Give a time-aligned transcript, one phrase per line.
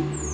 [0.00, 0.29] you